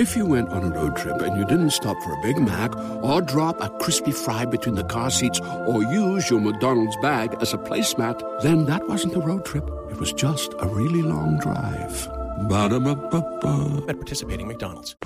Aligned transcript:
If 0.00 0.16
you 0.16 0.24
went 0.24 0.48
on 0.48 0.64
a 0.64 0.70
road 0.74 0.96
trip 0.96 1.20
and 1.20 1.36
you 1.36 1.44
didn't 1.44 1.72
stop 1.72 2.02
for 2.02 2.14
a 2.14 2.22
Big 2.22 2.38
Mac 2.38 2.74
or 3.04 3.20
drop 3.20 3.60
a 3.60 3.68
crispy 3.68 4.12
fry 4.12 4.46
between 4.46 4.74
the 4.74 4.84
car 4.84 5.10
seats 5.10 5.38
or 5.40 5.82
use 5.82 6.30
your 6.30 6.40
McDonald's 6.40 6.96
bag 7.02 7.36
as 7.42 7.52
a 7.52 7.58
placemat, 7.58 8.40
then 8.40 8.64
that 8.64 8.88
wasn't 8.88 9.14
a 9.14 9.20
road 9.20 9.44
trip. 9.44 9.68
It 9.90 9.98
was 9.98 10.14
just 10.14 10.54
a 10.58 10.66
really 10.66 11.02
long 11.02 11.38
drive. 11.38 12.08
Ba-da-ba-ba-ba. 12.48 13.84
At 13.90 13.96
participating 13.96 14.48
McDonald's. 14.48 14.96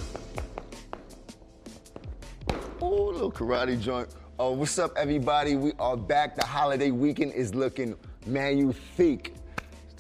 Oh, 2.81 3.07
little 3.07 3.33
karate 3.33 3.81
joint. 3.81 4.11
Oh, 4.39 4.53
what's 4.53 4.79
up, 4.79 4.93
everybody? 4.97 5.57
We 5.57 5.73
are 5.81 5.97
back. 5.97 6.37
The 6.37 6.47
holiday 6.47 6.93
weekend 6.93 7.33
is 7.33 7.53
looking 7.53 7.97
magnifique. 8.27 9.35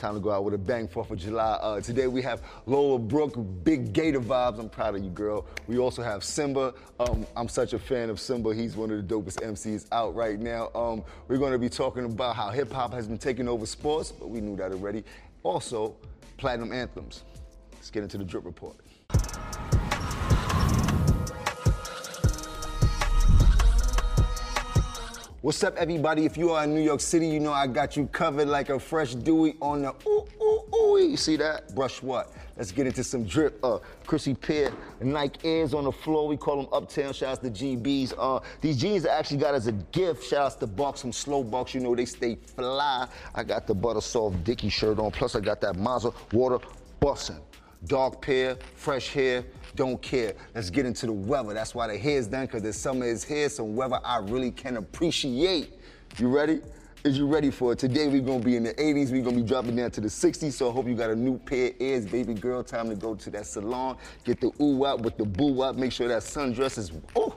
Time 0.05 0.12
to 0.12 0.21
go 0.21 0.32
out 0.32 0.45
with 0.45 0.52
a 0.52 0.59
bang, 0.59 0.86
4th 0.86 1.12
of 1.12 1.18
July. 1.18 1.52
Uh, 1.62 1.80
today 1.80 2.09
we 2.09 2.20
have 2.20 2.43
Lola 2.66 2.98
Brooke, 2.98 3.39
big 3.64 3.95
Gator 3.95 4.20
vibes. 4.20 4.59
I'm 4.59 4.69
proud 4.69 4.96
of 4.96 5.02
you, 5.02 5.09
girl. 5.09 5.46
We 5.66 5.79
also 5.79 6.02
have 6.02 6.20
Symba. 6.20 6.75
Um, 7.01 7.27
I'm 7.34 7.48
such 7.48 7.73
a 7.73 7.79
fan 7.79 8.10
of 8.10 8.19
Symba. 8.19 8.55
He's 8.55 8.77
one 8.77 8.91
of 8.91 8.98
the 8.98 9.15
dopest 9.15 9.41
MCs 9.41 9.87
out 9.93 10.15
right 10.15 10.38
now. 10.38 10.70
Um, 10.74 11.02
we're 11.27 11.38
going 11.38 11.52
to 11.52 11.59
be 11.59 11.70
talking 11.70 12.05
about 12.05 12.37
how 12.37 12.51
hip 12.51 12.70
hop 12.70 12.93
has 12.93 13.06
been 13.09 13.16
taking 13.16 13.48
over 13.48 13.65
sports, 13.65 14.12
but 14.12 14.29
we 14.29 14.43
knew 14.43 14.56
that 14.56 14.73
already. 14.73 15.05
Also, 15.43 15.96
platinum 16.37 16.71
anthems. 16.71 17.23
Let's 17.73 17.88
get 17.88 18.02
into 18.02 18.18
the 18.18 18.24
drip 18.24 18.45
report. 18.45 18.77
What's 25.45 25.62
up, 25.62 25.77
everybody? 25.77 26.25
If 26.25 26.39
you 26.39 26.53
are 26.53 26.65
in 26.65 26.75
New 26.75 26.80
York 26.80 27.03
City, 27.03 27.29
you 27.29 27.39
know 27.39 27.52
I 27.52 27.66
got 27.66 27.98
you 27.98 28.07
covered 28.07 28.48
like 28.48 28.71
a 28.71 28.80
fresh 28.80 29.15
Dewey 29.15 29.57
on 29.61 29.83
the 29.83 29.95
ooh, 30.07 30.27
ooh, 30.41 30.75
ooh. 30.75 30.98
You 30.98 31.19
see 31.19 31.37
that? 31.37 31.75
Brush 31.75 32.01
what? 32.02 32.33
Let's 32.57 32.73
get 32.73 32.87
into 32.87 33.05
some 33.05 33.25
drip. 33.25 33.62
Uh, 33.62 33.80
Chrissy 34.07 34.33
Peer, 34.33 34.73
Nike 35.02 35.47
Airs 35.47 35.75
on 35.75 35.85
the 35.85 35.93
floor. 35.93 36.27
We 36.29 36.38
call 36.38 36.62
them 36.62 36.73
Uptown. 36.73 37.12
Shouts 37.12 37.41
to 37.41 37.51
GBs. 37.51 38.15
Uh, 38.16 38.41
these 38.62 38.79
jeans 38.79 39.05
I 39.05 39.18
actually 39.18 39.37
got 39.37 39.55
as 39.55 39.66
a 39.66 39.73
gift. 39.73 40.27
Shouts 40.27 40.55
to 40.55 40.66
Bucks, 40.66 41.02
some 41.02 41.13
slow 41.13 41.45
bucks. 41.45 41.74
You 41.74 41.80
know 41.80 41.95
they 41.95 42.07
stay 42.07 42.37
fly. 42.37 43.07
I 43.35 43.45
got 43.45 43.66
the 43.66 43.74
butter 43.74 44.01
soft 44.01 44.43
Dickie 44.45 44.71
shirt 44.71 44.99
on. 44.99 45.11
Plus 45.11 45.37
I 45.37 45.40
got 45.40 45.61
that 45.61 45.77
Mazda 45.77 46.13
water 46.33 46.59
bussin'. 47.02 47.38
Dark 47.85 48.23
pair, 48.23 48.57
fresh 48.77 49.13
hair, 49.13 49.45
don't 49.75 50.01
care. 50.01 50.35
Let's 50.55 50.71
get 50.71 50.87
into 50.87 51.07
the 51.07 51.13
weather. 51.13 51.55
That's 51.55 51.75
why 51.75 51.89
the 51.89 51.99
hair's 51.99 52.27
done, 52.27 52.47
because 52.47 52.63
the 52.63 52.73
summer 52.73 53.07
is 53.07 53.25
here, 53.25 53.49
some 53.49 53.75
weather 53.75 53.99
I 54.05 54.19
really 54.19 54.51
can 54.51 54.77
appreciate. 54.77 55.75
You 56.19 56.29
ready? 56.29 56.61
Is 57.05 57.19
you 57.19 57.27
ready 57.27 57.51
for 57.51 57.73
it? 57.73 57.79
Today 57.79 58.09
we're 58.09 58.23
gonna 58.23 58.43
be 58.43 58.57
in 58.57 58.63
the 58.63 58.73
80s, 58.75 59.11
we're 59.11 59.23
gonna 59.23 59.37
be 59.37 59.43
dropping 59.43 59.77
down 59.77 59.91
to 59.91 60.01
the 60.01 60.09
60s, 60.09 60.52
so 60.52 60.71
I 60.71 60.73
hope 60.73 60.87
you 60.87 60.95
got 60.95 61.11
a 61.11 61.15
new 61.15 61.37
pair 61.39 61.69
of 61.69 61.75
ears, 61.79 62.07
baby 62.07 62.33
girl. 62.33 62.63
Time 62.63 62.89
to 62.89 62.95
go 62.95 63.15
to 63.15 63.30
that 63.30 63.47
salon, 63.47 63.99
get 64.25 64.41
the 64.41 64.50
ooh 64.59 64.87
out 64.87 65.03
with 65.03 65.19
the 65.19 65.25
boo 65.27 65.62
out, 65.62 65.77
make 65.77 65.93
sure 65.93 66.09
that 66.09 66.22
sundress 66.22 66.78
is, 66.78 66.93
oh, 67.15 67.37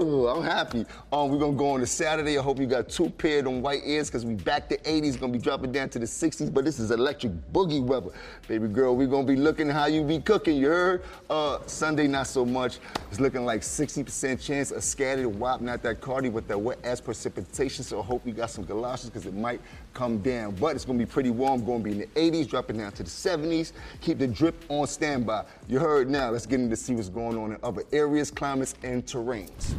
I'm 0.00 0.42
happy. 0.42 0.86
Um, 1.12 1.30
we're 1.30 1.38
gonna 1.38 1.56
go 1.56 1.70
on 1.70 1.80
to 1.80 1.86
Saturday. 1.86 2.38
I 2.38 2.42
hope 2.42 2.60
you 2.60 2.66
got 2.66 2.88
two 2.88 3.10
pair 3.10 3.42
them 3.42 3.62
white 3.62 3.82
ears 3.84 4.08
because 4.08 4.24
we 4.24 4.34
back 4.34 4.68
to 4.68 4.78
80s, 4.78 5.18
gonna 5.18 5.32
be 5.32 5.40
dropping 5.40 5.72
down 5.72 5.88
to 5.90 5.98
the 5.98 6.06
60s, 6.06 6.52
but 6.52 6.64
this 6.64 6.78
is 6.78 6.90
electric 6.92 7.32
boogie 7.52 7.82
weather. 7.82 8.10
Baby 8.46 8.68
girl, 8.68 8.94
we're 8.94 9.08
gonna 9.08 9.26
be 9.26 9.34
looking 9.34 9.68
how 9.68 9.86
you 9.86 10.04
be 10.04 10.20
cooking, 10.20 10.56
you 10.56 10.68
heard? 10.68 11.02
Uh, 11.28 11.58
Sunday, 11.66 12.06
not 12.06 12.28
so 12.28 12.44
much. 12.44 12.78
It's 13.10 13.18
looking 13.18 13.44
like 13.44 13.62
60% 13.62 14.40
chance 14.40 14.70
of 14.70 14.84
scattered 14.84 15.28
wop, 15.28 15.60
not 15.60 15.82
that 15.82 16.00
cardi 16.00 16.28
with 16.28 16.46
that 16.48 16.60
wet 16.60 16.78
ass 16.84 17.00
precipitation, 17.00 17.82
so 17.82 18.00
I 18.00 18.04
hope 18.04 18.24
you 18.24 18.32
got 18.32 18.50
some 18.50 18.64
galoshes 18.64 19.10
because 19.10 19.26
it 19.26 19.34
might 19.34 19.60
come 19.98 20.18
down. 20.18 20.54
But 20.54 20.76
it's 20.76 20.84
gonna 20.84 20.98
be 20.98 21.06
pretty 21.06 21.30
warm, 21.30 21.64
gonna 21.64 21.82
be 21.82 21.90
in 21.90 21.98
the 21.98 22.06
80s, 22.14 22.48
dropping 22.48 22.78
down 22.78 22.92
to 22.92 23.02
the 23.02 23.10
70s. 23.10 23.72
Keep 24.00 24.18
the 24.18 24.28
drip 24.28 24.64
on 24.68 24.86
standby. 24.86 25.44
You 25.66 25.80
heard 25.80 26.08
now, 26.08 26.30
let's 26.30 26.46
get 26.46 26.60
into 26.60 26.76
see 26.76 26.94
what's 26.94 27.08
going 27.08 27.36
on 27.36 27.50
in 27.50 27.58
other 27.64 27.82
areas, 27.90 28.30
climates, 28.30 28.76
and 28.84 29.04
terrains. 29.04 29.74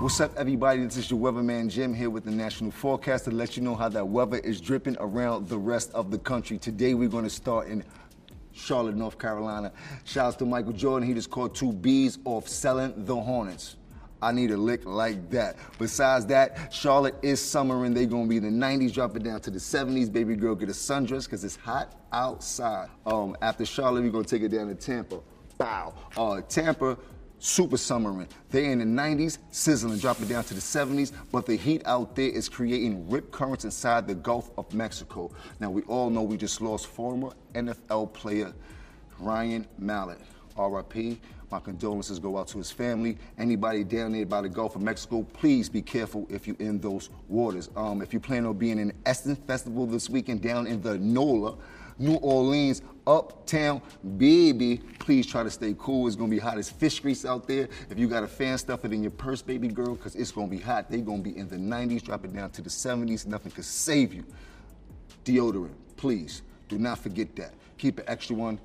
What's 0.00 0.20
up, 0.20 0.32
everybody? 0.36 0.82
This 0.84 0.96
is 0.96 1.10
your 1.10 1.20
weatherman 1.20 1.68
Jim 1.68 1.92
here 1.92 2.08
with 2.08 2.24
the 2.24 2.30
National 2.30 2.70
Forecast 2.70 3.26
to 3.26 3.30
let 3.30 3.58
you 3.58 3.62
know 3.62 3.74
how 3.74 3.90
that 3.90 4.08
weather 4.08 4.38
is 4.38 4.60
dripping 4.60 4.96
around 4.98 5.48
the 5.48 5.58
rest 5.58 5.92
of 5.92 6.10
the 6.10 6.18
country. 6.18 6.58
Today, 6.58 6.94
we're 6.94 7.10
going 7.10 7.24
to 7.24 7.30
start 7.30 7.68
in 7.68 7.84
Charlotte, 8.52 8.96
North 8.96 9.18
Carolina. 9.18 9.70
Shouts 10.04 10.36
to 10.36 10.46
Michael 10.46 10.72
Jordan. 10.72 11.06
He 11.06 11.14
just 11.14 11.30
caught 11.30 11.54
two 11.54 11.72
B's 11.72 12.18
off 12.24 12.48
selling 12.48 13.04
the 13.04 13.14
Hornets. 13.14 13.76
I 14.22 14.30
need 14.32 14.52
a 14.52 14.56
lick 14.56 14.86
like 14.86 15.30
that. 15.30 15.56
Besides 15.78 16.26
that, 16.26 16.72
Charlotte 16.72 17.16
is 17.22 17.44
summering. 17.44 17.92
They're 17.92 18.06
gonna 18.06 18.28
be 18.28 18.36
in 18.36 18.44
the 18.44 18.66
90s, 18.66 18.92
dropping 18.92 19.24
down 19.24 19.40
to 19.40 19.50
the 19.50 19.58
70s. 19.58 20.10
Baby 20.10 20.36
girl, 20.36 20.54
get 20.54 20.68
a 20.68 20.72
sundress 20.72 21.24
because 21.24 21.44
it's 21.44 21.56
hot 21.56 21.94
outside. 22.12 22.88
Um, 23.04 23.36
after 23.42 23.64
Charlotte, 23.64 24.02
we're 24.02 24.10
gonna 24.10 24.24
take 24.24 24.42
it 24.42 24.48
down 24.48 24.68
to 24.68 24.74
Tampa. 24.74 25.20
Bow. 25.58 25.94
Uh, 26.16 26.40
Tampa, 26.42 26.96
super 27.40 27.76
summering. 27.76 28.28
They're 28.50 28.70
in 28.70 28.78
the 28.78 28.84
90s, 28.84 29.38
sizzling, 29.50 29.98
dropping 29.98 30.28
down 30.28 30.44
to 30.44 30.54
the 30.54 30.60
70s, 30.60 31.12
but 31.32 31.44
the 31.44 31.56
heat 31.56 31.82
out 31.84 32.14
there 32.14 32.28
is 32.28 32.48
creating 32.48 33.10
rip 33.10 33.32
currents 33.32 33.64
inside 33.64 34.06
the 34.06 34.14
Gulf 34.14 34.50
of 34.56 34.72
Mexico. 34.72 35.32
Now, 35.58 35.70
we 35.70 35.82
all 35.82 36.08
know 36.10 36.22
we 36.22 36.36
just 36.36 36.60
lost 36.60 36.86
former 36.86 37.32
NFL 37.54 38.12
player 38.12 38.54
Ryan 39.18 39.66
Mallett. 39.78 40.20
RIP. 40.58 41.18
My 41.50 41.60
condolences 41.60 42.18
go 42.18 42.38
out 42.38 42.48
to 42.48 42.58
his 42.58 42.70
family. 42.70 43.18
Anybody 43.36 43.84
down 43.84 44.12
there 44.12 44.24
by 44.24 44.40
the 44.40 44.48
Gulf 44.48 44.74
of 44.74 44.80
Mexico, 44.80 45.22
please 45.34 45.68
be 45.68 45.82
careful 45.82 46.26
if 46.30 46.46
you're 46.46 46.56
in 46.58 46.80
those 46.80 47.10
waters. 47.28 47.68
Um, 47.76 48.00
if 48.00 48.14
you 48.14 48.20
plan 48.20 48.46
on 48.46 48.56
being 48.56 48.78
in 48.78 48.92
Essence 49.04 49.38
Festival 49.46 49.86
this 49.86 50.08
weekend 50.08 50.40
down 50.40 50.66
in 50.66 50.80
the 50.80 50.96
NOLA, 50.98 51.56
New 51.98 52.14
Orleans, 52.14 52.80
uptown, 53.06 53.82
baby, 54.16 54.80
please 54.98 55.26
try 55.26 55.42
to 55.42 55.50
stay 55.50 55.74
cool. 55.78 56.06
It's 56.06 56.16
gonna 56.16 56.30
be 56.30 56.38
hot 56.38 56.56
as 56.56 56.70
fish 56.70 57.00
grease 57.00 57.24
out 57.26 57.46
there. 57.46 57.68
If 57.90 57.98
you 57.98 58.08
got 58.08 58.22
a 58.22 58.28
fan, 58.28 58.56
stuff 58.56 58.84
it 58.84 58.92
in 58.92 59.02
your 59.02 59.10
purse, 59.10 59.42
baby 59.42 59.68
girl, 59.68 59.94
because 59.94 60.14
it's 60.14 60.32
gonna 60.32 60.48
be 60.48 60.58
hot. 60.58 60.90
They 60.90 61.02
gonna 61.02 61.22
be 61.22 61.36
in 61.36 61.48
the 61.48 61.56
90s, 61.56 62.02
dropping 62.02 62.32
down 62.32 62.50
to 62.50 62.62
the 62.62 62.70
70s. 62.70 63.26
Nothing 63.26 63.52
could 63.52 63.64
save 63.64 64.14
you. 64.14 64.24
Deodorant, 65.24 65.74
please. 65.96 66.42
Do 66.68 66.78
not 66.78 66.98
forget 66.98 67.36
that. 67.36 67.52
Keep 67.76 67.98
an 67.98 68.04
extra 68.08 68.34
one 68.34 68.58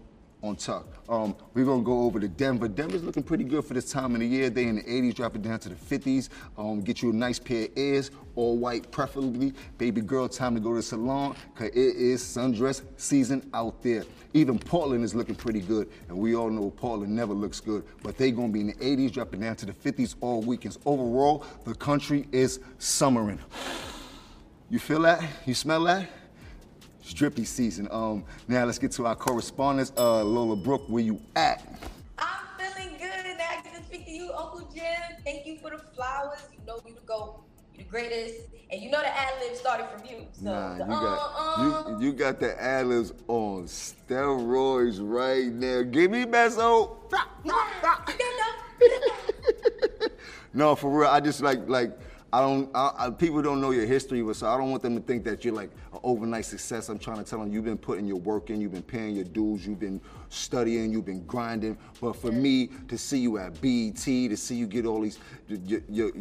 on 0.44 0.56
tuck. 0.56 0.86
Um, 1.10 1.36
we're 1.54 1.66
gonna 1.66 1.84
go 1.84 2.04
over 2.04 2.20
to 2.20 2.28
Denver. 2.28 2.68
Denver's 2.68 3.04
looking 3.04 3.24
pretty 3.24 3.44
good 3.44 3.66
for 3.66 3.74
this 3.74 3.92
time 3.92 4.14
of 4.14 4.20
the 4.20 4.28
year. 4.28 4.50
They 4.50 4.66
in 4.66 4.76
the 4.76 4.84
80s, 4.84 5.16
drop 5.16 5.36
it 5.36 5.42
down 5.42 5.60
to 5.60 5.70
the 5.70 5.76
50s. 5.76 6.30
Um, 6.58 6.82
get 6.82 7.02
you 7.02 7.10
a 7.10 7.14
nice 7.14 7.40
pair 7.40 7.66
of 7.66 7.72
ears, 7.76 8.12
all 8.36 8.58
white 8.58 8.92
preferably. 8.92 9.54
Baby 9.78 10.02
girl, 10.02 10.28
time 10.28 10.54
to 10.56 10.60
go 10.60 10.70
to 10.70 10.76
the 10.76 10.84
salon, 10.84 11.36
cause 11.56 11.70
it 11.70 11.76
is 11.76 12.22
sundress 12.22 12.84
season 12.98 13.50
out 13.54 13.82
there. 13.82 14.04
Even 14.34 14.60
Portland 14.60 15.04
is 15.04 15.16
looking 15.16 15.36
pretty 15.36 15.62
good, 15.62 15.90
and 16.10 16.18
we 16.18 16.36
all 16.36 16.50
know 16.50 16.70
Portland 16.70 17.16
never 17.16 17.34
looks 17.34 17.60
good, 17.60 17.84
but 18.04 18.18
they 18.18 18.32
gonna 18.32 18.50
be 18.50 18.62
in 18.62 18.68
the 18.68 18.74
80s, 18.74 19.12
dropping 19.12 19.40
down 19.40 19.56
to 19.56 19.66
the 19.66 19.74
50s 19.74 20.16
all 20.22 20.42
weekends. 20.42 20.78
Overall, 20.86 21.46
the 21.66 21.74
country 21.74 22.28
is 22.32 22.60
summering. 22.78 23.40
You 24.70 24.80
feel 24.80 25.02
that? 25.04 25.24
You 25.46 25.54
smell 25.54 25.84
that? 25.86 26.10
It's 27.08 27.14
drippy 27.14 27.46
season. 27.46 27.88
Um, 27.90 28.26
now 28.50 28.66
let's 28.66 28.78
get 28.78 28.92
to 28.92 29.06
our 29.06 29.16
correspondence. 29.16 29.94
Uh, 29.96 30.26
Lola 30.26 30.58
Brooke, 30.58 30.84
where 30.90 31.02
you 31.02 31.22
at? 31.38 31.66
I'm 32.20 32.28
feeling 32.60 32.98
good 32.98 33.26
and 33.26 33.40
I 33.40 33.62
get 33.64 33.78
to 33.78 33.84
speak 33.86 34.08
to 34.08 34.12
you, 34.12 34.34
Uncle 34.34 34.70
Jim. 34.76 34.84
Thank 35.24 35.46
you 35.48 35.58
for 35.60 35.70
the 35.70 35.78
flowers. 35.78 36.42
You 36.52 36.60
know 36.68 36.82
you 36.86 36.94
to 36.96 37.00
go. 37.06 37.46
You 37.74 37.86
the 37.86 37.90
greatest. 37.90 38.50
And 38.70 38.82
you 38.82 38.92
know 38.92 39.00
the 39.00 39.08
ad 39.08 39.36
lib 39.40 39.56
started 39.56 39.88
from 39.88 40.06
you. 40.06 40.28
So 40.34 40.52
Nah, 40.52 40.74
you 40.74 40.80
got 40.80 41.32
uh, 41.38 41.98
you, 41.98 42.08
you 42.08 42.12
got 42.12 42.42
the 42.42 42.62
ad-libs 42.62 43.14
on 43.30 43.64
steroids 43.68 45.00
right 45.02 45.46
now. 45.46 45.84
Give 45.84 46.12
me 46.12 46.26
Meso. 46.26 46.98
No, 50.54 50.76
for 50.76 50.90
real. 50.90 51.08
I 51.08 51.20
just 51.20 51.42
like 51.42 51.70
like 51.70 51.92
I 52.34 52.42
don't. 52.42 52.70
I, 52.76 52.92
I, 52.98 53.10
people 53.10 53.42
don't 53.42 53.62
know 53.62 53.72
your 53.72 53.86
history, 53.86 54.22
but 54.22 54.36
so 54.36 54.48
I 54.48 54.58
don't 54.58 54.70
want 54.70 54.84
them 54.84 54.96
to 54.96 55.02
think 55.02 55.24
that 55.24 55.46
you're 55.46 55.54
like 55.54 55.72
an 55.94 56.00
overnight 56.04 56.46
success. 56.46 56.90
I'm 56.90 57.00
trying 57.00 57.18
to 57.18 57.24
tell 57.24 57.40
them 57.40 57.54
you've 57.54 57.64
been 57.64 57.78
putting 57.78 58.06
your 58.06 58.18
work 58.18 58.50
in, 58.50 58.60
you've 58.60 58.74
been 58.74 58.84
paying 58.84 59.16
your 59.16 59.24
dues, 59.24 59.66
you've 59.66 59.80
been 59.80 60.02
studying, 60.30 60.92
you've 60.92 61.06
been 61.06 61.26
grinding. 61.26 61.78
But 62.02 62.18
for 62.18 62.32
me 62.32 62.68
to 62.90 62.98
see 62.98 63.20
you 63.20 63.38
at 63.38 63.62
BET, 63.62 63.96
to 63.96 64.36
see 64.36 64.56
you 64.56 64.68
get 64.68 64.86
all 64.86 65.02
these 65.02 65.20
your 65.48 65.82
your, 65.88 66.12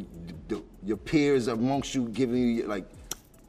your, 0.48 0.62
your 0.84 0.96
peers 0.96 1.48
amongst 1.48 1.94
you 1.94 2.08
giving 2.08 2.56
you 2.56 2.66
like, 2.66 2.86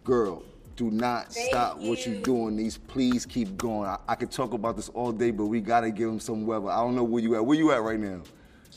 girl. 0.04 0.44
Do 0.76 0.92
not 0.92 1.34
Thank 1.34 1.50
stop 1.50 1.80
what 1.80 2.06
you're 2.06 2.22
doing. 2.22 2.56
These, 2.56 2.78
please 2.78 3.26
keep 3.26 3.58
going. 3.58 3.90
I, 3.90 3.98
I 4.08 4.14
could 4.14 4.30
talk 4.30 4.54
about 4.54 4.76
this 4.76 4.90
all 4.90 5.12
day, 5.12 5.32
but 5.32 5.48
we 5.48 5.60
gotta 5.60 5.90
give 5.90 6.08
them 6.08 6.20
some 6.20 6.46
weather. 6.46 6.70
I 6.70 6.82
don't 6.82 6.96
know 6.96 7.04
where 7.04 7.24
you 7.24 7.36
at. 7.36 7.44
Where 7.44 7.58
you 7.58 7.72
at 7.72 7.82
right 7.82 8.00
now? 8.00 8.22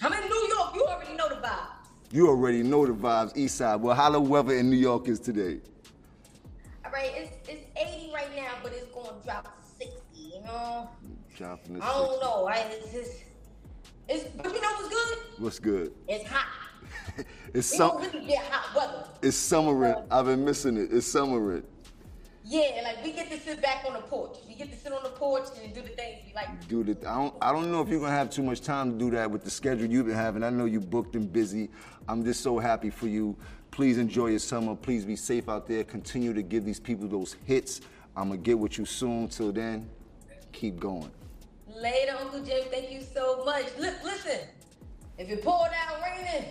I'm 0.01 0.13
in 0.15 0.21
New 0.31 0.49
York. 0.49 0.75
You 0.75 0.87
already 0.87 1.13
know 1.15 1.29
the 1.29 1.35
vibe. 1.35 1.67
You 2.13 2.29
already 2.29 2.65
know 2.65 2.85
the 2.85 2.93
vibes, 2.93 3.37
East 3.37 3.57
Side. 3.57 3.81
Well, 3.81 3.95
how 3.95 4.11
the 4.11 4.21
weather 4.21 4.57
in 4.57 4.69
New 4.69 4.77
York 4.77 5.07
is 5.09 5.21
today? 5.21 5.61
All 6.85 6.91
right, 6.91 7.13
it's 7.15 7.49
it's 7.49 7.65
80 7.77 8.11
right 8.13 8.35
now, 8.35 8.55
but 8.65 8.73
it's 8.73 8.87
going 8.87 9.07
to 9.07 9.25
drop 9.25 9.45
to 9.45 9.69
60. 9.79 9.95
You 10.17 10.43
know, 10.43 10.91
Dropping 11.37 11.79
the 11.79 11.85
I 11.85 11.89
don't 11.89 12.21
know. 12.21 12.49
I 12.49 12.57
it's 12.59 12.93
just 12.93 13.13
it's 14.09 14.25
but 14.37 14.53
you 14.53 14.61
know 14.61 14.73
what's 14.73 14.89
good? 14.89 15.19
What's 15.39 15.59
good? 15.61 15.93
It's 16.09 16.29
hot. 16.29 16.47
It's 17.55 17.77
don't 17.77 18.01
really 18.01 18.27
get 18.27 18.45
hot 18.45 18.75
weather. 18.77 19.05
It's 19.23 19.37
summering. 19.37 19.95
I've 20.11 20.27
been 20.27 20.45
missing 20.45 20.77
it. 20.77 20.89
It's 20.93 21.07
summering. 21.07 21.63
Yeah, 22.51 22.81
like 22.83 23.05
we 23.05 23.13
get 23.13 23.31
to 23.31 23.39
sit 23.39 23.63
back 23.63 23.85
on 23.87 23.93
the 23.93 24.01
porch. 24.01 24.39
We 24.49 24.55
get 24.55 24.73
to 24.73 24.77
sit 24.77 24.93
on 24.93 25.05
the 25.05 25.11
porch 25.11 25.45
and 25.63 25.73
do 25.73 25.83
the 25.83 25.91
things 25.91 26.19
we 26.27 26.35
like. 26.35 26.67
Do 26.67 26.83
the. 26.83 26.99
I 27.09 27.15
don't. 27.15 27.35
I 27.41 27.53
don't 27.53 27.71
know 27.71 27.81
if 27.81 27.89
you're 27.89 28.01
gonna 28.01 28.11
have 28.11 28.29
too 28.29 28.43
much 28.43 28.61
time 28.61 28.91
to 28.91 28.99
do 28.99 29.09
that 29.13 29.31
with 29.31 29.45
the 29.45 29.51
schedule 29.51 29.87
you've 29.87 30.07
been 30.07 30.17
having. 30.17 30.43
I 30.43 30.51
know 30.51 30.65
you 30.65 30.81
booked 30.81 31.15
and 31.15 31.33
busy. 31.33 31.71
I'm 32.09 32.25
just 32.25 32.41
so 32.41 32.59
happy 32.59 32.91
for 32.91 33.07
you. 33.07 33.37
Please 33.71 33.99
enjoy 33.99 34.31
your 34.31 34.41
summer. 34.41 34.75
Please 34.75 35.05
be 35.05 35.15
safe 35.15 35.49
out 35.49 35.69
there. 35.69 35.85
Continue 35.85 36.35
to 36.35 36.43
give 36.43 36.65
these 36.65 36.81
people 36.81 37.07
those 37.07 37.37
hits. 37.45 37.83
I'm 38.17 38.31
gonna 38.31 38.39
get 38.39 38.59
with 38.59 38.79
you 38.79 38.85
soon. 38.85 39.29
Till 39.29 39.53
then, 39.53 39.89
keep 40.51 40.81
going. 40.81 41.13
Later, 41.69 42.17
Uncle 42.21 42.43
Jim. 42.43 42.65
Thank 42.69 42.91
you 42.91 43.03
so 43.15 43.45
much. 43.45 43.67
Look, 43.79 43.95
listen. 44.03 44.41
If 45.19 45.31
it 45.31 45.45
pour 45.45 45.69
down 45.69 46.03
raining, 46.03 46.49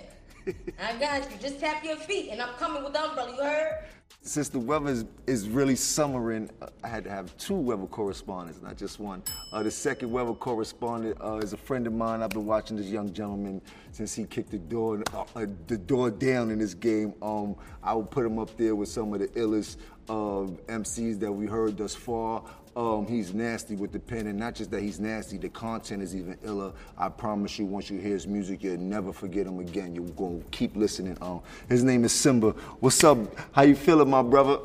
I 0.82 0.96
got 0.98 1.30
you. 1.30 1.38
Just 1.42 1.60
tap 1.60 1.84
your 1.84 1.98
feet, 1.98 2.30
and 2.32 2.42
I'm 2.42 2.54
coming 2.54 2.86
with 2.86 2.94
the 2.94 3.04
umbrella. 3.04 3.36
You 3.36 3.44
heard? 3.44 3.84
Since 4.22 4.50
the 4.50 4.60
weather 4.60 4.90
is, 4.90 5.06
is 5.28 5.48
really 5.48 5.78
summering, 5.78 6.50
uh, 6.62 6.68
I 6.84 6.90
had 6.90 7.06
to 7.06 7.10
have 7.10 7.36
two 7.38 7.56
weather 7.56 7.86
correspondents, 7.86 8.62
not 8.62 8.76
just 8.76 9.00
one. 9.00 9.24
Uh, 9.54 9.64
the 9.64 9.72
second 9.72 10.12
weather 10.12 10.34
correspondent 10.34 11.18
uh, 11.22 11.38
is 11.38 11.54
a 11.54 11.58
friend 11.58 11.88
of 11.88 11.94
mine. 11.94 12.22
I've 12.22 12.32
been 12.32 12.46
watching 12.46 12.76
this 12.76 12.88
young 12.88 13.14
gentleman 13.14 13.62
since 13.94 14.14
he 14.14 14.26
kicked 14.26 14.52
the 14.52 14.58
door 14.58 15.02
uh, 15.14 15.24
uh, 15.38 15.46
the 15.68 15.78
door 15.78 16.12
down 16.12 16.52
in 16.52 16.60
this 16.60 16.74
game. 16.74 17.14
Um, 17.22 17.56
I 17.82 17.94
would 17.94 18.12
put 18.12 18.26
him 18.26 18.40
up 18.40 18.56
there 18.58 18.76
with 18.76 18.90
some 18.90 19.14
of 19.14 19.22
the 19.22 19.28
illest 19.30 19.78
MCs 20.08 21.20
that 21.20 21.32
we 21.32 21.46
heard 21.46 21.78
thus 21.78 21.96
far. 21.96 22.44
Um, 22.76 23.06
he's 23.08 23.34
nasty 23.34 23.76
with 23.76 23.92
the 23.92 24.00
pen, 24.00 24.28
and 24.28 24.40
not 24.40 24.56
just 24.56 24.72
that 24.72 24.82
he's 24.82 25.00
nasty, 25.00 25.38
the 25.38 25.50
content 25.50 26.02
is 26.02 26.16
even 26.16 26.38
iller. 26.44 26.72
I 26.98 27.10
promise 27.10 27.58
you, 27.60 27.66
once 27.66 27.90
you 27.90 28.00
hear 28.00 28.14
his 28.14 28.28
music, 28.28 28.64
you'll 28.64 28.78
never 28.78 29.12
forget 29.12 29.48
him 29.48 29.60
again. 29.60 29.96
You're 29.96 30.06
gonna 30.10 30.40
keep 30.52 30.76
listening. 30.76 31.18
Um, 31.22 31.42
his 31.68 31.84
name 31.84 32.04
is 32.04 32.14
Symba. 32.14 32.56
What's 32.80 33.04
up? 33.04 33.18
How 33.52 33.64
you 33.64 33.76
feeling, 33.76 34.10
my 34.10 34.22
brother? 34.22 34.60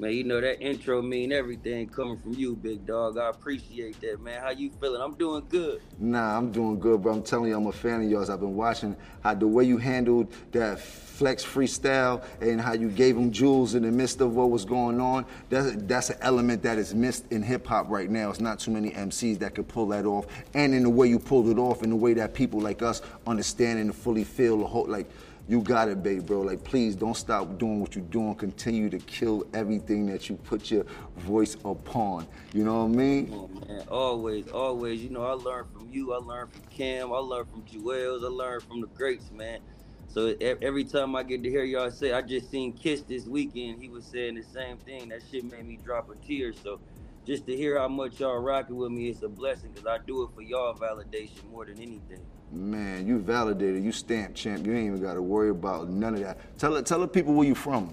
Man, 0.00 0.12
you 0.12 0.22
know 0.22 0.40
that 0.40 0.62
intro 0.62 1.02
mean 1.02 1.32
everything 1.32 1.88
coming 1.88 2.16
from 2.18 2.34
you, 2.34 2.54
big 2.54 2.86
dog. 2.86 3.18
I 3.18 3.30
appreciate 3.30 4.00
that, 4.02 4.20
man. 4.20 4.40
How 4.40 4.50
you 4.50 4.70
feeling? 4.80 5.02
I'm 5.02 5.14
doing 5.14 5.44
good. 5.48 5.82
Nah, 5.98 6.38
I'm 6.38 6.52
doing 6.52 6.78
good, 6.78 7.02
bro. 7.02 7.14
I'm 7.14 7.22
telling 7.22 7.50
you, 7.50 7.56
I'm 7.56 7.66
a 7.66 7.72
fan 7.72 8.04
of 8.04 8.08
yours. 8.08 8.30
I've 8.30 8.38
been 8.38 8.54
watching 8.54 8.94
how 9.24 9.34
the 9.34 9.48
way 9.48 9.64
you 9.64 9.76
handled 9.76 10.32
that 10.52 10.78
flex 10.78 11.44
freestyle 11.44 12.24
and 12.40 12.60
how 12.60 12.74
you 12.74 12.88
gave 12.88 13.16
them 13.16 13.32
jewels 13.32 13.74
in 13.74 13.82
the 13.82 13.90
midst 13.90 14.20
of 14.20 14.36
what 14.36 14.50
was 14.50 14.64
going 14.64 15.00
on. 15.00 15.26
That's 15.50 15.72
that's 15.74 16.10
an 16.10 16.18
element 16.20 16.62
that 16.62 16.78
is 16.78 16.94
missed 16.94 17.32
in 17.32 17.42
hip 17.42 17.66
hop 17.66 17.90
right 17.90 18.08
now. 18.08 18.30
It's 18.30 18.38
not 18.38 18.60
too 18.60 18.70
many 18.70 18.92
MCs 18.92 19.40
that 19.40 19.56
could 19.56 19.66
pull 19.66 19.88
that 19.88 20.06
off, 20.06 20.26
and 20.54 20.74
in 20.74 20.84
the 20.84 20.90
way 20.90 21.08
you 21.08 21.18
pulled 21.18 21.48
it 21.48 21.58
off, 21.58 21.82
in 21.82 21.90
the 21.90 21.96
way 21.96 22.14
that 22.14 22.34
people 22.34 22.60
like 22.60 22.82
us 22.82 23.02
understand 23.26 23.80
and 23.80 23.92
fully 23.92 24.22
feel 24.22 24.58
the 24.58 24.66
whole 24.66 24.86
like 24.86 25.10
you 25.48 25.62
got 25.62 25.88
it, 25.88 26.02
babe, 26.02 26.26
bro. 26.26 26.42
Like, 26.42 26.62
please 26.62 26.94
don't 26.94 27.16
stop 27.16 27.56
doing 27.56 27.80
what 27.80 27.94
you're 27.94 28.04
doing. 28.04 28.34
Continue 28.34 28.90
to 28.90 28.98
kill 28.98 29.46
everything 29.54 30.04
that 30.06 30.28
you 30.28 30.36
put 30.36 30.70
your 30.70 30.84
voice 31.16 31.56
upon. 31.64 32.26
You 32.52 32.64
know 32.64 32.84
what 32.84 32.92
I 32.92 32.96
mean? 32.96 33.50
Man. 33.66 33.82
Always, 33.88 34.48
always. 34.48 35.02
You 35.02 35.08
know, 35.08 35.24
I 35.24 35.32
learned 35.32 35.68
from 35.72 35.88
you. 35.90 36.12
I 36.12 36.18
learned 36.18 36.52
from 36.52 36.62
Cam. 36.70 37.14
I 37.14 37.16
learned 37.16 37.48
from 37.50 37.62
Juelz. 37.62 38.22
I 38.22 38.28
learned 38.28 38.62
from 38.64 38.82
the 38.82 38.88
greats, 38.88 39.30
man. 39.30 39.60
So 40.08 40.34
every 40.40 40.84
time 40.84 41.16
I 41.16 41.22
get 41.22 41.42
to 41.42 41.48
hear 41.48 41.64
y'all 41.64 41.90
say, 41.90 42.12
I 42.12 42.20
just 42.20 42.50
seen 42.50 42.74
Kiss 42.74 43.00
this 43.02 43.26
weekend. 43.26 43.80
He 43.80 43.88
was 43.88 44.04
saying 44.04 44.34
the 44.34 44.42
same 44.42 44.76
thing. 44.76 45.08
That 45.08 45.22
shit 45.30 45.50
made 45.50 45.66
me 45.66 45.78
drop 45.82 46.10
a 46.10 46.14
tear. 46.26 46.52
So 46.52 46.78
just 47.26 47.46
to 47.46 47.56
hear 47.56 47.78
how 47.78 47.88
much 47.88 48.20
y'all 48.20 48.38
rocking 48.38 48.76
with 48.76 48.90
me, 48.90 49.08
it's 49.08 49.22
a 49.22 49.28
blessing 49.28 49.70
because 49.72 49.86
I 49.86 49.98
do 50.06 50.24
it 50.24 50.30
for 50.34 50.42
y'all 50.42 50.74
validation 50.74 51.50
more 51.50 51.64
than 51.64 51.78
anything. 51.78 52.20
Man, 52.50 53.06
you 53.06 53.18
validated. 53.18 53.84
You 53.84 53.92
stamped 53.92 54.36
champ. 54.36 54.64
You 54.64 54.74
ain't 54.74 54.86
even 54.86 55.02
got 55.02 55.14
to 55.14 55.22
worry 55.22 55.50
about 55.50 55.88
none 55.88 56.14
of 56.14 56.20
that. 56.20 56.38
Tell 56.58 56.82
tell 56.82 57.00
the 57.00 57.08
people 57.08 57.34
where 57.34 57.46
you 57.46 57.54
from. 57.54 57.90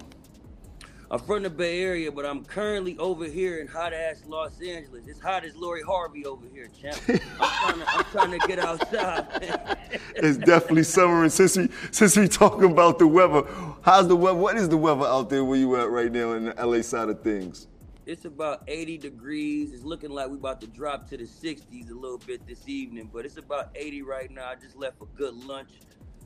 I'm 1.08 1.20
from 1.20 1.44
the 1.44 1.50
Bay 1.50 1.82
Area, 1.82 2.10
but 2.10 2.26
I'm 2.26 2.44
currently 2.44 2.98
over 2.98 3.26
here 3.26 3.58
in 3.60 3.68
hot 3.68 3.92
ass 3.92 4.22
Los 4.26 4.60
Angeles. 4.60 5.06
It's 5.06 5.20
hot 5.20 5.44
as 5.44 5.54
Lori 5.54 5.82
Harvey 5.82 6.26
over 6.26 6.44
here, 6.52 6.68
champ. 6.80 7.00
I'm 7.40 7.48
trying 7.48 7.78
to, 7.78 7.90
I'm 7.90 8.04
trying 8.06 8.40
to 8.40 8.46
get 8.48 8.58
outside. 8.58 9.78
it's 10.16 10.38
definitely 10.38 10.82
summer, 10.82 11.22
and 11.22 11.32
since 11.32 11.56
we 11.56 11.68
since 11.92 12.16
we 12.16 12.26
talking 12.26 12.72
about 12.72 12.98
the 12.98 13.06
weather, 13.06 13.44
how's 13.82 14.08
the 14.08 14.16
weather? 14.16 14.38
What 14.38 14.56
is 14.56 14.68
the 14.68 14.76
weather 14.76 15.06
out 15.06 15.30
there 15.30 15.44
where 15.44 15.58
you 15.58 15.76
at 15.76 15.90
right 15.90 16.10
now 16.10 16.32
in 16.32 16.46
the 16.46 16.66
LA 16.66 16.82
side 16.82 17.08
of 17.08 17.22
things? 17.22 17.68
It's 18.06 18.24
about 18.24 18.62
80 18.68 18.98
degrees. 18.98 19.72
It's 19.72 19.82
looking 19.82 20.10
like 20.10 20.28
we 20.28 20.36
about 20.36 20.60
to 20.60 20.68
drop 20.68 21.10
to 21.10 21.16
the 21.16 21.24
60s 21.24 21.90
a 21.90 21.94
little 21.94 22.18
bit 22.18 22.46
this 22.46 22.68
evening, 22.68 23.10
but 23.12 23.24
it's 23.24 23.36
about 23.36 23.70
80 23.74 24.02
right 24.02 24.30
now. 24.30 24.46
I 24.46 24.54
just 24.54 24.76
left 24.76 24.98
for 24.98 25.08
good 25.16 25.34
lunch. 25.34 25.70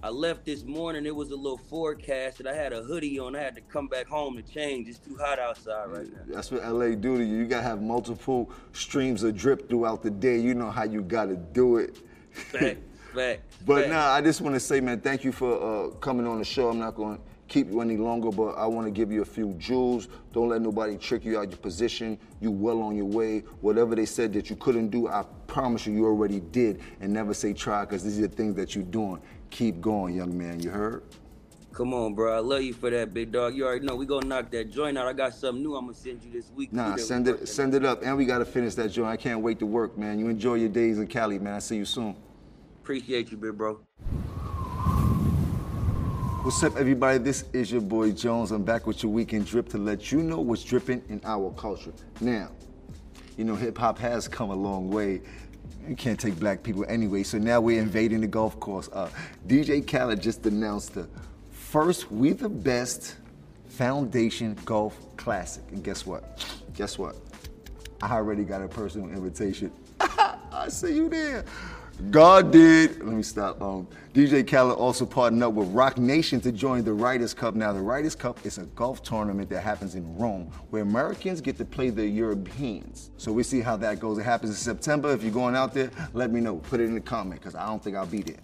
I 0.02 0.10
left 0.10 0.44
this 0.44 0.62
morning. 0.62 1.06
It 1.06 1.14
was 1.16 1.30
a 1.30 1.36
little 1.36 1.56
forecast, 1.56 2.40
and 2.40 2.48
I 2.48 2.54
had 2.54 2.74
a 2.74 2.82
hoodie 2.82 3.18
on. 3.18 3.34
I 3.34 3.40
had 3.40 3.54
to 3.54 3.62
come 3.62 3.86
back 3.88 4.06
home 4.06 4.36
to 4.36 4.42
change. 4.42 4.88
It's 4.88 4.98
too 4.98 5.16
hot 5.18 5.38
outside 5.38 5.86
right 5.86 6.12
now. 6.12 6.20
That's 6.26 6.50
what 6.50 6.62
LA 6.62 6.94
do 6.96 7.16
to 7.16 7.24
you. 7.24 7.36
You 7.36 7.46
gotta 7.46 7.62
have 7.62 7.80
multiple 7.80 8.50
streams 8.74 9.22
of 9.22 9.34
drip 9.34 9.70
throughout 9.70 10.02
the 10.02 10.10
day. 10.10 10.38
You 10.38 10.54
know 10.54 10.70
how 10.70 10.84
you 10.84 11.00
gotta 11.00 11.36
do 11.36 11.78
it. 11.78 11.96
Fact, 12.32 12.78
fact. 13.14 13.42
But 13.66 13.82
fact. 13.82 13.90
nah, 13.90 14.10
I 14.12 14.22
just 14.22 14.40
want 14.40 14.54
to 14.54 14.60
say, 14.60 14.80
man, 14.80 15.00
thank 15.00 15.22
you 15.22 15.32
for 15.32 15.52
uh, 15.86 15.90
coming 15.96 16.26
on 16.26 16.38
the 16.38 16.44
show. 16.44 16.70
I'm 16.70 16.78
not 16.78 16.94
going 16.94 17.18
to 17.18 17.22
keep 17.50 17.70
you 17.70 17.81
any 17.81 17.99
longer, 17.99 18.31
but 18.31 18.52
I 18.52 18.64
want 18.64 18.87
to 18.87 18.91
give 18.91 19.12
you 19.12 19.20
a 19.20 19.26
few 19.26 19.52
jewels. 19.55 20.08
Don't 20.32 20.49
let 20.49 20.62
nobody 20.62 20.97
trick 20.97 21.25
you 21.25 21.38
out 21.38 21.50
your 21.50 21.58
position. 21.58 22.19
You 22.41 22.50
well 22.50 22.81
on 22.81 22.97
your 22.97 23.05
way. 23.05 23.41
Whatever 23.61 23.94
they 23.94 24.06
said 24.06 24.32
that 24.35 24.49
you 24.49 24.56
couldn't 24.56 24.88
do, 24.88 25.08
I 25.08 25.25
promise 25.49 25.85
you, 25.85 25.93
you 25.93 26.06
already 26.06 26.41
did. 26.41 26.81
And 27.00 27.12
never 27.12 27.35
say 27.35 27.52
try, 27.52 27.85
because 27.85 28.02
these 28.05 28.19
are 28.20 28.29
the 28.29 28.35
things 28.35 28.55
that 28.55 28.75
you're 28.75 28.85
doing. 28.85 29.20
Keep 29.50 29.81
going, 29.81 30.14
young 30.14 30.38
man. 30.38 30.61
You 30.61 30.70
heard? 30.70 31.02
Come 31.73 31.93
on, 31.93 32.14
bro. 32.14 32.37
I 32.37 32.38
love 32.38 32.62
you 32.62 32.73
for 32.73 32.91
that, 32.91 33.12
big 33.12 33.32
dog. 33.32 33.55
You 33.55 33.67
already 33.67 33.85
know 33.85 33.97
we 33.97 34.06
gonna 34.06 34.26
knock 34.26 34.50
that 34.52 34.70
joint 34.70 34.97
out. 34.97 35.06
I 35.06 35.12
got 35.12 35.35
something 35.35 35.62
new 35.62 35.75
I'm 35.76 35.87
gonna 35.87 35.94
send 35.94 36.23
you 36.23 36.31
this 36.31 36.50
week. 36.55 36.73
Nah, 36.73 36.97
send 36.97 37.29
it, 37.29 37.49
send 37.49 37.75
it 37.75 37.85
up, 37.85 38.02
and 38.02 38.17
we 38.17 38.25
gotta 38.26 38.44
finish 38.44 38.75
that 38.75 38.91
joint. 38.91 39.08
I 39.08 39.17
can't 39.17 39.41
wait 39.41 39.58
to 39.61 39.67
work, 39.67 39.97
man. 39.99 40.19
You 40.19 40.29
enjoy 40.29 40.55
your 40.55 40.69
days 40.69 40.99
in 40.99 41.06
Cali, 41.06 41.38
man. 41.38 41.55
I 41.55 41.58
see 41.61 41.76
you 41.76 41.85
soon. 41.85 42.17
Appreciate 42.82 43.31
you, 43.31 43.37
big 43.37 43.56
bro. 43.56 43.81
What's 46.42 46.62
up, 46.62 46.78
everybody? 46.78 47.19
This 47.19 47.44
is 47.52 47.70
your 47.70 47.82
boy 47.82 48.12
Jones. 48.12 48.50
I'm 48.50 48.64
back 48.64 48.87
with 48.87 49.02
your 49.02 49.12
weekend 49.12 49.44
drip 49.44 49.69
to 49.69 49.78
let 49.78 50.10
you 50.10 50.22
know 50.22 50.40
what's 50.40 50.64
dripping 50.64 51.02
in 51.10 51.20
our 51.22 51.50
culture. 51.50 51.92
Now, 52.22 52.48
you 53.37 53.44
know, 53.44 53.54
hip 53.54 53.76
hop 53.76 53.98
has 53.98 54.26
come 54.26 54.48
a 54.48 54.54
long 54.54 54.90
way. 54.90 55.20
You 55.87 55.94
can't 55.94 56.19
take 56.19 56.40
black 56.40 56.62
people 56.62 56.87
anyway, 56.88 57.25
so 57.25 57.37
now 57.37 57.60
we're 57.60 57.78
invading 57.78 58.22
the 58.22 58.26
golf 58.26 58.58
course. 58.58 58.88
Uh, 58.90 59.10
DJ 59.46 59.87
Khaled 59.87 60.22
just 60.22 60.46
announced 60.46 60.94
the 60.94 61.06
first 61.50 62.10
We 62.10 62.32
the 62.32 62.48
Best 62.48 63.16
Foundation 63.69 64.56
Golf 64.64 64.96
Classic. 65.19 65.62
And 65.72 65.84
guess 65.84 66.06
what? 66.06 66.42
Guess 66.72 66.96
what? 66.96 67.16
I 68.00 68.14
already 68.14 68.44
got 68.44 68.62
a 68.62 68.69
personal 68.69 69.10
invitation. 69.10 69.70
I 70.00 70.69
see 70.70 70.94
you 70.94 71.10
there. 71.10 71.44
God 72.08 72.50
did. 72.50 73.02
Let 73.04 73.14
me 73.14 73.23
stop. 73.23 73.61
Um, 73.61 73.87
DJ 74.14 74.49
Khaled 74.49 74.76
also 74.76 75.04
partnered 75.04 75.42
up 75.42 75.52
with 75.52 75.69
Roc 75.69 75.99
Nation 75.99 76.40
to 76.40 76.50
join 76.50 76.83
the 76.83 76.92
Ryder 76.92 77.28
Cup. 77.28 77.54
Now, 77.54 77.73
the 77.73 77.80
Ryder 77.80 78.11
Cup 78.11 78.45
is 78.45 78.59
a 78.59 78.64
golf 78.64 79.02
tournament 79.02 79.50
that 79.50 79.61
happens 79.61 79.95
in 79.95 80.16
Rome 80.16 80.50
where 80.71 80.83
Americans 80.83 81.40
get 81.40 81.59
to 81.59 81.64
play 81.64 81.90
the 81.90 82.07
Europeans. 82.07 83.11
So 83.19 83.33
we 83.33 83.42
see 83.42 83.61
how 83.61 83.76
that 83.76 84.00
goes. 84.00 84.19
It 84.19 84.23
happens 84.23 84.50
in 84.50 84.57
September. 84.57 85.12
If 85.12 85.23
you're 85.23 85.30
going 85.33 85.54
out 85.54 85.75
there, 85.75 85.90
let 86.14 86.33
me 86.33 86.40
know. 86.40 86.57
Put 86.57 86.80
it 86.80 86.85
in 86.85 86.95
the 86.95 87.00
comment 87.00 87.40
because 87.40 87.54
I 87.54 87.66
don't 87.66 87.83
think 87.83 87.97
I'll 87.97 88.07
be 88.07 88.23
there. 88.23 88.40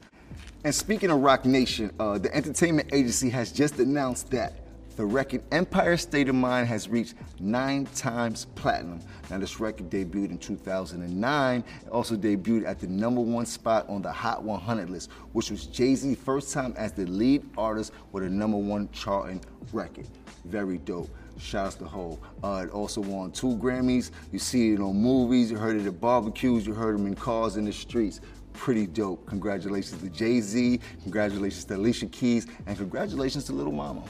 And 0.63 0.75
speaking 0.75 1.11
of 1.11 1.21
Roc 1.21 1.45
Nation, 1.45 1.93
uh, 1.99 2.19
the 2.19 2.35
entertainment 2.37 2.91
agency 2.93 3.31
has 3.31 3.51
just 3.51 3.79
announced 3.79 4.31
that 4.33 4.66
the 4.97 5.05
record 5.05 5.43
Empire 5.53 5.97
State 5.99 6.29
of 6.31 6.35
Mind 6.35 6.67
has 6.69 6.89
reached 6.89 7.15
nine 7.39 7.85
times 7.95 8.47
platinum. 8.55 9.01
Now, 9.31 9.39
this 9.39 9.61
record 9.61 9.91
debuted 9.91 10.31
in 10.31 10.39
2009. 10.39 11.65
It 11.85 11.89
also 11.91 12.17
debuted 12.17 12.67
at 12.67 12.81
the 12.81 12.87
number 12.87 13.21
one 13.21 13.45
spot 13.45 13.87
on 13.89 14.01
the 14.01 14.11
Hot 14.11 14.43
100 14.43 14.89
list, 14.89 15.11
which 15.33 15.51
was 15.51 15.67
Jay 15.67 15.95
Z's 15.95 16.19
first 16.19 16.53
time 16.53 16.73
as 16.79 16.93
the 16.93 17.05
lead 17.07 17.45
artist 17.59 17.93
with 18.13 18.25
a 18.25 18.31
number 18.31 18.57
one 18.57 18.89
charting 18.91 19.41
record. 19.73 20.09
Very 20.47 20.79
dope. 20.79 21.11
Shouts 21.39 21.75
to 21.77 21.85
Hov. 21.85 22.19
Uh, 22.43 22.65
it 22.67 22.71
also 22.71 23.03
won 23.03 23.31
two 23.31 23.59
Grammys. 23.59 24.11
You 24.33 24.39
see 24.39 24.73
it 24.73 24.81
on 24.81 24.97
movies, 24.97 25.51
you 25.51 25.59
heard 25.59 25.77
it 25.77 25.87
at 25.87 26.01
barbecues, 26.01 26.67
you 26.67 26.73
heard 26.73 26.99
him 26.99 27.07
in 27.07 27.15
cars 27.15 27.59
in 27.59 27.67
the 27.67 27.73
streets 27.73 28.23
pretty 28.55 28.87
dope. 28.87 29.27
Congratulations 29.27 30.01
to 30.01 30.09
Jay 30.09 30.41
Z, 30.41 30.81
congratulations 31.03 31.67
to 31.67 31.77
Alicia 31.77 32.07
Keys, 32.07 32.47
and 32.67 32.75
congratulations 32.75 33.45
to 33.45 33.53
Little 33.53 33.71
Mama. 33.71 34.03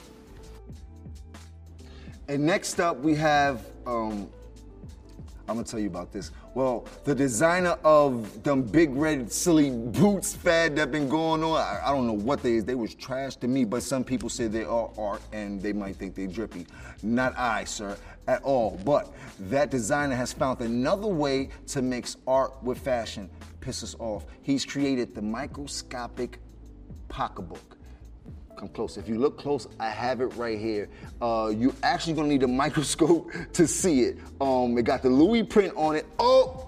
And 2.28 2.45
next 2.45 2.80
up, 2.80 2.99
we 2.99 3.14
have. 3.14 3.64
Um, 3.87 4.28
I'm 5.49 5.54
gonna 5.54 5.64
tell 5.64 5.78
you 5.78 5.87
about 5.87 6.12
this. 6.12 6.33
Well, 6.54 6.87
the 7.04 7.14
designer 7.14 7.78
of 7.85 8.42
them 8.42 8.62
big 8.62 8.92
red 8.97 9.30
silly 9.30 9.71
boots 9.71 10.35
fad 10.35 10.75
that 10.76 10.90
been 10.90 11.09
going 11.09 11.45
on, 11.45 11.61
I, 11.61 11.83
I, 11.87 11.92
don't 11.92 12.04
know 12.04 12.14
what 12.14 12.42
they 12.42 12.54
is. 12.54 12.64
They 12.64 12.75
was 12.75 12.97
trash 12.97 13.37
to 13.37 13.47
me, 13.47 13.64
but 13.64 13.85
some 13.85 14.02
people 14.02 14.28
say 14.28 14.49
they 14.49 14.64
are 14.64 14.90
art 14.99 15.23
and 15.33 15.62
they 15.62 15.73
might 15.73 15.97
think 15.97 16.16
they 16.16 16.26
drippy. 16.26 16.66
Not 17.04 17.38
I, 17.38 17.62
sir, 17.62 17.97
at 18.26 18.42
all. 18.42 18.80
But 18.85 19.12
that 19.38 19.71
designer 19.71 20.16
has 20.16 20.33
found 20.33 20.61
another 20.62 21.06
way 21.06 21.50
to 21.68 21.80
mix 21.80 22.16
art 22.26 22.61
with 22.64 22.78
fashion. 22.78 23.30
Piss 23.61 23.85
us 23.85 23.95
off. 24.00 24.25
He's 24.42 24.64
created 24.64 25.14
the 25.14 25.23
microscopic 25.23 26.40
pocketbook. 27.09 27.75
Come 28.57 28.69
close. 28.69 28.97
If 28.97 29.09
you 29.09 29.19
look 29.19 29.39
close, 29.39 29.69
I 29.79 29.91
have 29.91 30.21
it 30.21 30.29
right 30.37 30.59
here. 30.59 30.89
Uh, 31.21 31.53
you 31.55 31.75
actually 31.83 32.15
gonna 32.15 32.29
need 32.29 32.43
a 32.43 32.49
microscope 32.49 33.31
to 33.53 33.67
see 33.67 34.01
it. 34.01 34.19
Um, 34.41 34.77
it 34.79 34.85
got 34.85 35.03
the 35.03 35.11
Louis 35.11 35.43
print 35.43 35.75
on 35.77 35.97
it. 35.97 36.07
Oh, 36.19 36.67